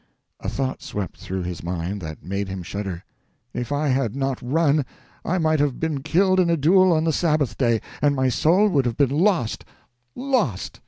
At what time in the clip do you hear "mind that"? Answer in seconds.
1.63-2.23